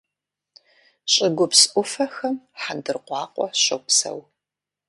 [1.13, 4.19] ЩӀыгупс Ӏуфэхэм хъэндыркъуакъуэ щопсэу.